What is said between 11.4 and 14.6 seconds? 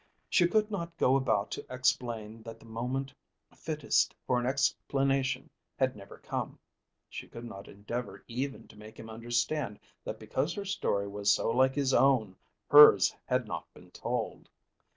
like his own, hers had not been told.